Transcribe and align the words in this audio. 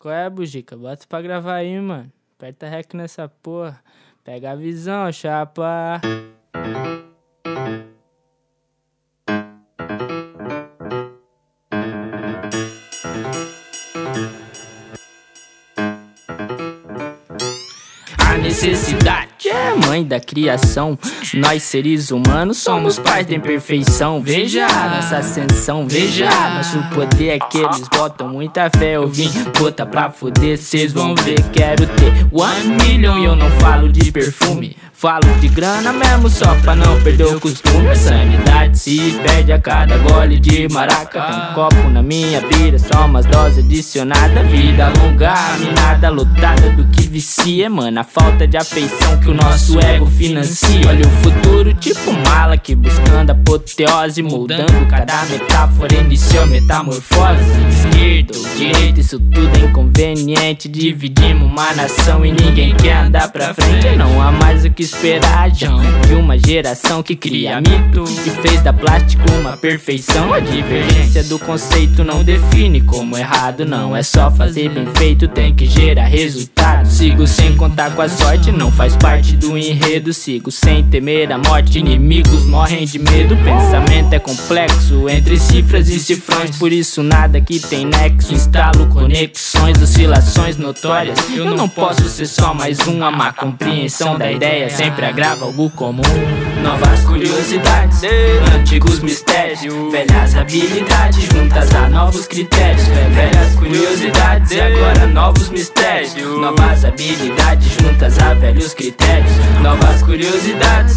Qual 0.00 0.14
é, 0.14 0.30
Bujica? 0.30 0.76
Bota 0.76 1.04
pra 1.08 1.20
gravar 1.20 1.56
aí, 1.56 1.80
mano. 1.80 2.12
Aperta 2.36 2.68
rec 2.68 2.94
nessa 2.94 3.28
porra. 3.28 3.82
Pega 4.22 4.52
a 4.52 4.54
visão, 4.54 5.10
chapa. 5.10 6.00
A 18.18 18.38
necessidade 18.38 19.27
é 19.46 19.74
mãe 19.86 20.02
da 20.02 20.18
criação. 20.18 20.98
Nós 21.34 21.62
seres 21.62 22.10
humanos 22.10 22.58
somos 22.58 22.98
pais 22.98 23.26
da 23.26 23.34
imperfeição. 23.34 24.20
Veja 24.20 24.66
nossa 24.66 25.18
ascensão, 25.18 25.86
veja 25.86 26.28
nosso 26.50 26.82
poder 26.94 27.28
é 27.28 27.38
que 27.38 27.58
eles 27.58 27.86
botam 27.88 28.28
muita 28.28 28.70
fé. 28.76 28.96
Eu 28.96 29.06
vim 29.06 29.30
botar 29.58 29.86
pra 29.86 30.10
foder, 30.10 30.58
cês 30.58 30.92
vão 30.92 31.14
ver. 31.14 31.42
Quero 31.52 31.86
ter 31.86 32.26
one 32.32 32.82
million 32.82 33.18
e 33.18 33.24
eu 33.26 33.36
não 33.36 33.50
falo 33.60 33.88
de 33.92 34.10
perfume. 34.10 34.76
Falo 34.92 35.32
de 35.40 35.46
grana 35.46 35.92
mesmo 35.92 36.28
só 36.28 36.56
pra 36.56 36.74
não 36.74 37.00
perder 37.02 37.32
o 37.32 37.38
costume. 37.38 37.88
A 37.88 37.94
sanidade 37.94 38.76
se 38.76 39.16
perde 39.22 39.52
a 39.52 39.60
cada 39.60 39.96
gole 39.98 40.40
de 40.40 40.68
maraca. 40.68 41.22
Tem 41.22 41.36
um 41.36 41.54
copo 41.54 41.88
na 41.88 42.02
minha 42.02 42.40
bira, 42.40 42.80
só 42.80 43.06
umas 43.06 43.24
doses 43.24 43.64
adicionadas. 43.64 44.50
Vida 44.50 44.92
longa, 44.98 45.34
minada 45.60 46.10
lotada 46.10 46.70
do 46.70 46.84
que 46.88 47.06
vicia, 47.06 47.70
mano. 47.70 48.00
A 48.00 48.02
falta 48.02 48.44
de 48.44 48.56
afeição 48.56 49.20
que 49.20 49.27
o 49.30 49.34
nosso 49.34 49.78
ego 49.78 50.06
financia. 50.06 50.88
Olha 50.88 51.06
o 51.06 51.10
futuro, 51.22 51.74
tipo 51.74 52.12
mala 52.12 52.56
que 52.56 52.74
buscando 52.74 53.30
apoteose, 53.30 54.22
moldando 54.22 54.86
cada 54.88 55.24
metáfora, 55.26 55.94
iniciou 55.94 56.46
metamorfose. 56.46 57.42
Esquerda 57.68 58.38
ou 58.38 58.56
direita, 58.56 59.00
isso 59.00 59.20
tudo 59.20 59.56
é 59.56 59.66
inconveniente. 59.66 60.68
Dividimos 60.68 61.50
uma 61.50 61.72
nação 61.74 62.24
e 62.24 62.32
ninguém 62.32 62.74
quer 62.74 62.96
andar 62.96 63.30
pra 63.30 63.52
frente. 63.54 63.96
Não 63.96 64.20
há 64.20 64.32
mais 64.32 64.64
o 64.64 64.70
que 64.70 64.82
esperar, 64.82 65.54
já 65.54 65.68
de 66.06 66.14
uma 66.14 66.38
geração 66.38 67.02
que 67.02 67.14
cria 67.14 67.60
mito 67.60 68.04
e 68.26 68.30
fez 68.42 68.62
da 68.62 68.72
plástico 68.72 69.24
uma 69.32 69.56
perfeição. 69.56 70.32
A 70.32 70.40
divergência 70.40 71.22
do 71.24 71.38
conceito 71.38 72.02
não 72.02 72.24
define 72.24 72.80
como 72.80 73.16
errado, 73.16 73.64
não 73.66 73.94
é 73.94 74.02
só 74.02 74.30
fazer 74.30 74.70
bem 74.70 74.86
feito, 74.96 75.28
tem 75.28 75.54
que 75.54 75.66
gerar 75.66 76.06
resultado. 76.06 76.86
Sigo 76.86 77.26
sem 77.26 77.54
contar 77.56 77.94
com 77.94 78.02
a 78.02 78.08
sorte, 78.08 78.50
não 78.50 78.70
faz 78.70 78.96
parte 78.96 79.17
do 79.36 79.56
enredo. 79.56 80.12
Sigo 80.12 80.50
sem 80.50 80.82
temer 80.84 81.32
a 81.32 81.38
morte, 81.38 81.78
inimigos 81.78 82.44
morrem 82.46 82.84
de 82.84 82.98
medo. 82.98 83.36
Pensamento 83.36 84.12
é 84.12 84.18
complexo 84.18 85.08
entre 85.08 85.38
cifras 85.38 85.88
e 85.88 85.98
cifrões, 85.98 86.56
por 86.56 86.72
isso 86.72 87.02
nada 87.02 87.40
que 87.40 87.58
tem 87.58 87.84
nexo. 87.84 88.32
Instalo 88.32 88.86
conexões, 88.86 89.80
oscilações 89.82 90.56
notórias. 90.56 91.18
Eu 91.34 91.44
não 91.44 91.68
posso 91.68 92.08
ser 92.08 92.26
só 92.26 92.54
mais 92.54 92.78
um, 92.86 93.02
a 93.04 93.10
má 93.10 93.32
compreensão 93.32 94.16
da 94.16 94.30
ideia 94.30 94.70
sempre 94.70 95.04
agrava 95.04 95.44
algo 95.44 95.70
comum. 95.70 96.02
Novas 96.62 97.00
curiosidades, 97.04 98.02
antigos 98.78 99.00
mistérios, 99.00 99.90
velhas 99.90 100.36
habilidades 100.36 101.24
juntas 101.24 101.74
a 101.74 101.88
novos 101.88 102.28
critérios. 102.28 102.86
Velhas 102.86 103.54
curiosidades 103.56 104.52
e 104.52 104.60
agora 104.60 105.06
novos 105.08 105.50
mistérios. 105.50 106.14
Novas 106.14 106.84
habilidades 106.84 107.72
juntas 107.72 108.18
a 108.20 108.34
velhos 108.34 108.74
critérios. 108.74 109.32
Novas 109.62 110.02
curiosidades, 110.02 110.96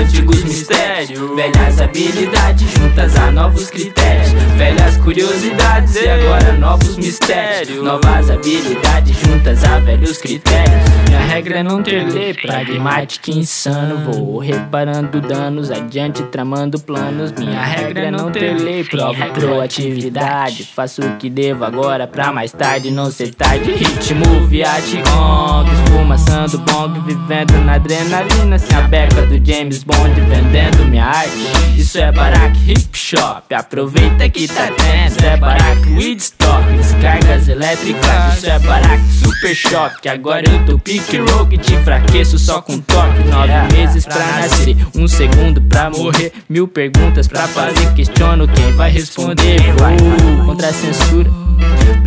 antigos 0.00 0.44
mistérios, 0.44 1.34
velhas 1.34 1.80
habilidades 1.80 2.70
juntas 2.70 3.16
a 3.16 3.32
novos 3.32 3.70
critérios. 3.70 4.30
Velhas 4.56 4.96
curiosidades 4.98 5.96
e 5.96 6.08
agora 6.08 6.52
novos 6.52 6.96
mistérios. 6.96 7.82
Novas 7.82 8.30
habilidades 8.30 9.16
juntas 9.16 9.64
a 9.64 9.80
velhos 9.80 10.18
critérios. 10.18 10.96
Minha 11.08 11.20
regra 11.26 11.58
é 11.58 11.62
não 11.64 11.82
ter 11.82 12.06
lei, 12.06 12.34
pragmática 12.34 13.32
insano. 13.32 14.12
Vou 14.12 14.38
reparando 14.38 15.20
danos, 15.20 15.72
adiante 15.72 16.22
tramando 16.24 16.78
planos. 17.16 17.32
Minha 17.32 17.64
regra 17.64 18.06
é 18.06 18.10
não 18.10 18.30
ter 18.30 18.54
lei, 18.54 18.84
provo 18.84 19.32
proatividade. 19.32 20.64
Faço 20.64 21.02
o 21.02 21.16
que 21.16 21.30
devo 21.30 21.64
agora 21.64 22.06
pra 22.06 22.32
mais 22.32 22.52
tarde 22.52 22.90
não 22.90 23.10
ser 23.10 23.34
tarde. 23.34 23.72
Ritmo 23.72 24.46
Vietcong, 24.46 25.70
esfumaçando 25.72 26.58
bong, 26.58 27.00
vivendo 27.00 27.52
na 27.64 27.74
adrenalina. 27.74 28.58
Sem 28.58 28.76
a 28.76 28.82
beca 28.82 29.22
do 29.22 29.44
James 29.44 29.82
Bond, 29.82 30.20
vendendo 30.20 30.84
minha 30.86 31.06
arte. 31.06 31.30
Isso 31.76 31.98
é 31.98 32.12
barack 32.12 32.58
hip 32.70 32.96
shop, 32.96 33.54
aproveita 33.54 34.28
que 34.28 34.46
tá 34.46 34.68
tendo. 34.68 35.06
Isso 35.06 35.24
é 35.24 35.36
barack 35.36 35.88
Woodstock, 35.88 36.72
descargas 36.76 37.45
Isso 37.72 38.46
é 38.48 38.58
barack 38.60 39.02
super 39.10 39.54
choque. 39.54 40.08
Agora 40.08 40.48
eu 40.48 40.64
tô 40.64 40.78
pique 40.78 41.16
rogue, 41.16 41.58
te 41.58 41.74
enfraqueço 41.74 42.38
só 42.38 42.62
com 42.62 42.78
toque. 42.78 43.24
Nove 43.28 43.76
meses 43.76 44.04
pra 44.06 44.24
nascer, 44.24 44.76
um 44.94 45.08
segundo 45.08 45.60
pra 45.62 45.90
morrer. 45.90 46.32
Mil 46.48 46.68
perguntas 46.68 47.26
pra 47.26 47.48
fazer, 47.48 47.92
questiono 47.94 48.46
quem 48.46 48.72
vai 48.76 48.90
responder. 48.90 49.60
Vou 49.72 50.46
contra 50.46 50.68
a 50.68 50.72
censura 50.72 51.28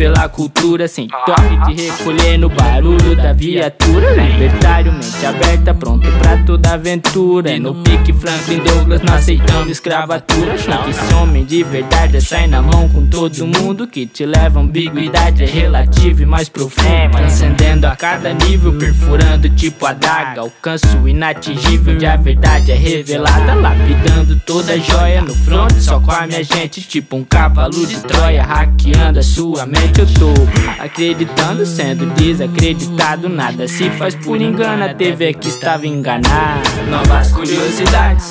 pela 0.00 0.30
cultura 0.30 0.88
sem 0.88 1.06
toque 1.08 1.74
de 1.74 1.82
recolher 1.82 2.38
no 2.38 2.48
barulho 2.48 3.14
da 3.14 3.34
viatura. 3.34 4.12
Libertário 4.12 4.90
mente 4.94 5.26
aberta 5.26 5.74
pronto 5.74 6.10
pra 6.12 6.38
toda 6.38 6.72
aventura. 6.72 7.58
No 7.58 7.74
pique 7.82 8.10
Franklin 8.10 8.60
Douglas 8.60 9.02
não 9.02 9.12
aceitamos 9.12 9.68
escravatura. 9.68 10.54
Esse 10.88 11.14
homem 11.16 11.44
de 11.44 11.62
verdade 11.62 12.16
é 12.16 12.20
sai 12.20 12.46
na 12.46 12.62
mão 12.62 12.88
com 12.88 13.06
todo 13.08 13.46
mundo 13.46 13.86
que 13.86 14.06
te 14.06 14.24
leva 14.24 14.60
ambiguidade. 14.60 15.42
É 15.42 15.46
relativa 15.46 16.22
e 16.22 16.24
mais 16.24 16.48
profunda 16.48 16.80
transcendendo 17.12 17.86
a 17.86 17.94
cada 17.94 18.32
nível 18.32 18.78
perfurando 18.78 19.50
tipo 19.50 19.84
adaga 19.84 20.40
alcanço 20.40 21.06
inatingível 21.06 21.92
onde 21.92 22.06
a 22.06 22.16
verdade 22.16 22.72
é 22.72 22.74
revelada. 22.74 23.52
Lapidando 23.52 24.40
toda 24.46 24.78
joia 24.78 25.20
no 25.20 25.34
front 25.34 25.72
só 25.78 26.00
com 26.00 26.10
a 26.10 26.26
minha 26.26 26.42
gente 26.42 26.80
tipo 26.80 27.16
um 27.16 27.24
cavalo 27.24 27.86
de 27.86 28.00
Troia 28.00 28.42
hackeando 28.42 29.18
a 29.18 29.22
sua 29.22 29.66
mente 29.66 29.89
eu 29.98 30.06
tô 30.14 30.34
acreditando, 30.78 31.64
sendo 31.64 32.06
desacreditado. 32.14 33.28
Nada 33.28 33.66
se 33.66 33.88
faz 33.90 34.14
por 34.14 34.40
engano, 34.40 34.84
a 34.84 34.92
TV 34.92 35.32
que 35.32 35.48
estava 35.48 35.86
enganada. 35.86 36.60
Novas 36.90 37.32
curiosidades, 37.32 38.28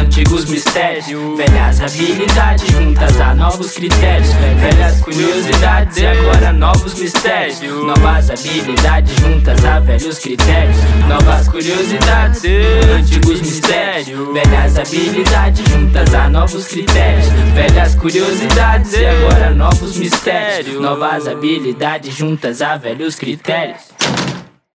antigos 0.00 0.46
mistérios, 0.46 1.06
velhas 1.36 1.80
habilidades 1.80 2.68
juntas 2.68 3.20
a 3.20 3.34
novos 3.34 3.72
critérios. 3.72 4.32
Velhas 4.60 5.00
curiosidades 5.00 5.96
e 5.98 6.06
agora 6.06 6.52
novos 6.52 6.98
mistérios. 6.98 7.60
Novas 7.60 8.30
habilidades 8.30 9.14
juntas 9.20 9.64
a 9.64 9.78
velhos 9.78 10.18
critérios. 10.18 10.76
Novas 11.08 11.37
curiosidades, 11.58 12.44
antigos 12.96 13.40
mistérios, 13.40 14.32
velhas 14.32 14.78
habilidades 14.78 15.68
juntas 15.68 16.14
a 16.14 16.28
novos 16.28 16.68
critérios. 16.68 17.26
Velhas 17.52 17.94
curiosidades 17.96 18.92
e 18.92 19.04
agora 19.04 19.50
novos 19.50 19.96
mistérios. 19.96 20.80
Novas 20.80 21.26
habilidades 21.26 22.14
juntas 22.14 22.62
a 22.62 22.76
velhos 22.76 23.16
critérios. 23.16 23.97